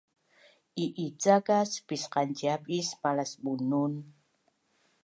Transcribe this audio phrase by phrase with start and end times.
[0.83, 3.93] I’icakas pisqanciap is malasBunun?